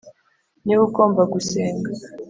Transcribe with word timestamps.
Ni 0.65 0.73
we 0.77 0.81
ugomba 0.87 1.21
gusenga 1.33 1.89